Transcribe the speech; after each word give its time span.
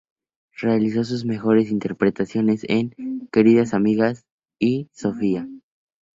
Realizó 0.57 1.03
sus 1.03 1.25
mejores 1.25 1.69
interpretaciones 1.69 2.63
en 2.67 2.95
"Queridas 3.31 3.75
amigas" 3.75 4.25
y 4.59 4.89
"Sofía". 4.93 5.47